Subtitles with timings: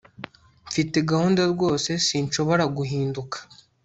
[0.67, 3.37] mfite gahunda rwose sinshobora guhinduka